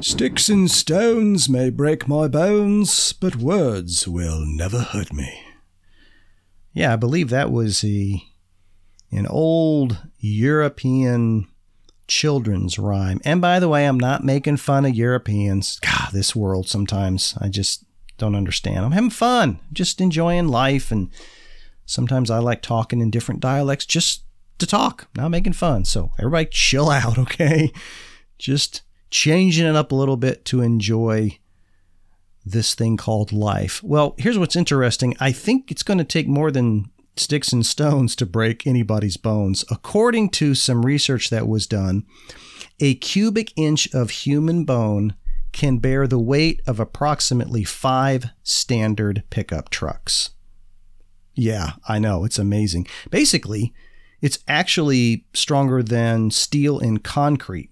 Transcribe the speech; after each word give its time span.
Sticks 0.00 0.48
and 0.48 0.70
stones 0.70 1.48
may 1.48 1.70
break 1.70 2.06
my 2.06 2.28
bones, 2.28 3.12
but 3.14 3.36
words 3.36 4.06
will 4.06 4.44
never 4.44 4.80
hurt 4.80 5.12
me. 5.12 5.42
Yeah, 6.72 6.92
I 6.92 6.96
believe 6.96 7.30
that 7.30 7.50
was 7.50 7.82
a 7.82 8.22
an 9.10 9.26
old 9.26 9.98
European 10.18 11.48
children's 12.08 12.78
rhyme. 12.78 13.20
And 13.24 13.40
by 13.40 13.58
the 13.58 13.68
way, 13.68 13.86
I'm 13.86 13.98
not 13.98 14.22
making 14.22 14.58
fun 14.58 14.84
of 14.84 14.94
Europeans. 14.94 15.80
God, 15.80 16.10
this 16.12 16.36
world 16.36 16.68
sometimes 16.68 17.34
I 17.40 17.48
just 17.48 17.84
don't 18.18 18.36
understand. 18.36 18.84
I'm 18.84 18.92
having 18.92 19.10
fun, 19.10 19.60
just 19.72 20.00
enjoying 20.00 20.48
life 20.48 20.92
and 20.92 21.10
sometimes 21.86 22.30
I 22.30 22.38
like 22.38 22.62
talking 22.62 23.00
in 23.00 23.10
different 23.10 23.40
dialects 23.40 23.86
just 23.86 24.24
to 24.58 24.66
talk, 24.66 25.08
not 25.16 25.30
making 25.30 25.54
fun. 25.54 25.84
So 25.84 26.12
everybody 26.18 26.46
chill 26.50 26.90
out, 26.90 27.18
okay? 27.18 27.72
Just 28.38 28.82
changing 29.10 29.66
it 29.66 29.76
up 29.76 29.92
a 29.92 29.96
little 29.96 30.16
bit 30.16 30.44
to 30.46 30.62
enjoy 30.62 31.38
this 32.44 32.74
thing 32.74 32.96
called 32.96 33.32
life. 33.32 33.82
Well, 33.82 34.14
here's 34.18 34.38
what's 34.38 34.56
interesting. 34.56 35.16
I 35.18 35.32
think 35.32 35.70
it's 35.70 35.82
going 35.82 35.98
to 35.98 36.04
take 36.04 36.28
more 36.28 36.50
than 36.50 36.90
sticks 37.16 37.52
and 37.52 37.64
stones 37.64 38.14
to 38.16 38.26
break 38.26 38.66
anybody's 38.66 39.16
bones. 39.16 39.64
According 39.70 40.30
to 40.30 40.54
some 40.54 40.84
research 40.84 41.30
that 41.30 41.48
was 41.48 41.66
done, 41.66 42.04
a 42.78 42.94
cubic 42.94 43.52
inch 43.56 43.92
of 43.94 44.10
human 44.10 44.64
bone 44.64 45.14
can 45.52 45.78
bear 45.78 46.06
the 46.06 46.18
weight 46.18 46.60
of 46.66 46.78
approximately 46.78 47.64
five 47.64 48.26
standard 48.42 49.24
pickup 49.30 49.70
trucks. 49.70 50.30
Yeah, 51.34 51.72
I 51.88 51.98
know. 51.98 52.24
It's 52.24 52.38
amazing. 52.38 52.86
Basically, 53.10 53.74
it's 54.20 54.38
actually 54.46 55.26
stronger 55.32 55.82
than 55.82 56.30
steel 56.30 56.78
and 56.78 57.02
concrete. 57.02 57.70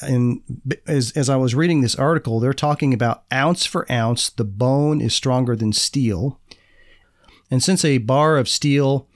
And 0.00 0.42
as, 0.86 1.12
as 1.12 1.28
I 1.28 1.36
was 1.36 1.54
reading 1.54 1.80
this 1.80 1.94
article, 1.94 2.40
they're 2.40 2.52
talking 2.52 2.94
about 2.94 3.24
ounce 3.32 3.66
for 3.66 3.90
ounce, 3.90 4.30
the 4.30 4.44
bone 4.44 5.00
is 5.00 5.14
stronger 5.14 5.56
than 5.56 5.72
steel. 5.72 6.40
And 7.50 7.62
since 7.62 7.84
a 7.84 7.98
bar 7.98 8.38
of 8.38 8.48
steel 8.48 9.08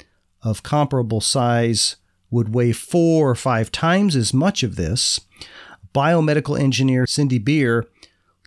of 0.42 0.62
comparable 0.62 1.20
size 1.20 1.96
would 2.30 2.54
weigh 2.54 2.72
four 2.72 3.30
or 3.30 3.34
five 3.34 3.72
times 3.72 4.16
as 4.16 4.34
much 4.34 4.62
of 4.62 4.76
this, 4.76 5.20
biomedical 5.94 6.58
engineer 6.58 7.06
Cindy 7.06 7.38
Beer 7.38 7.86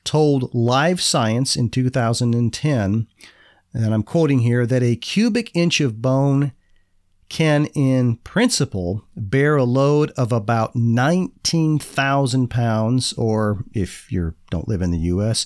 told 0.03 0.53
Live 0.53 1.01
Science 1.01 1.55
in 1.55 1.69
2010, 1.69 3.07
and 3.73 3.93
I'm 3.93 4.03
quoting 4.03 4.39
here, 4.39 4.65
that 4.65 4.83
a 4.83 4.95
cubic 4.95 5.51
inch 5.55 5.81
of 5.81 6.01
bone 6.01 6.51
can, 7.29 7.67
in 7.67 8.17
principle, 8.17 9.05
bear 9.15 9.55
a 9.55 9.63
load 9.63 10.11
of 10.11 10.31
about 10.31 10.75
19,000 10.75 12.47
pounds, 12.49 13.13
or 13.13 13.63
if 13.73 14.11
you 14.11 14.33
don't 14.49 14.67
live 14.67 14.81
in 14.81 14.91
the 14.91 14.97
US, 14.99 15.45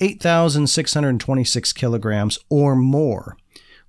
8,626 0.00 1.72
kilograms 1.72 2.38
or 2.48 2.74
more, 2.74 3.36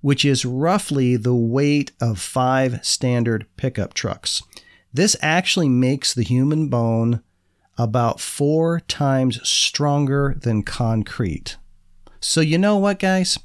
which 0.00 0.24
is 0.24 0.44
roughly 0.44 1.16
the 1.16 1.34
weight 1.34 1.90
of 2.00 2.18
five 2.20 2.84
standard 2.84 3.46
pickup 3.56 3.92
trucks. 3.94 4.42
This 4.92 5.16
actually 5.20 5.68
makes 5.68 6.14
the 6.14 6.22
human 6.22 6.68
bone 6.68 7.22
about 7.78 8.20
four 8.20 8.80
times 8.80 9.46
stronger 9.48 10.36
than 10.40 10.62
concrete. 10.62 11.56
So, 12.24 12.40
you 12.40 12.56
know 12.56 12.76
what, 12.76 13.00
guys? 13.00 13.36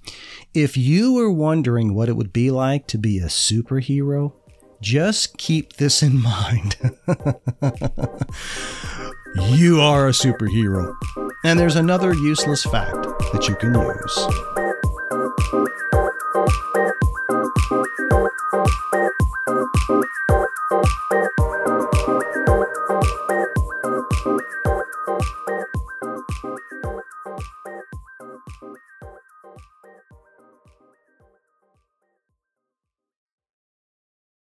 If 0.54 0.78
you 0.78 1.14
were 1.14 1.32
wondering 1.32 1.96
what 1.96 2.10
it 2.10 2.16
would 2.16 2.32
be 2.32 2.52
like 2.52 2.86
to 2.88 3.00
be 3.00 3.18
a 3.18 3.26
superhero, 3.26 4.34
just 4.82 5.38
keep 5.40 5.74
this 5.74 6.04
in 6.04 6.22
mind. 6.22 6.78
you 9.50 9.82
are 9.82 10.08
a 10.08 10.12
superhero. 10.12 10.94
And 11.44 11.60
there's 11.60 11.76
another 11.76 12.14
useless 12.14 12.64
fact 12.66 12.94
that 13.34 13.48
you 13.50 13.56
can 13.56 13.74
use. 13.74 14.68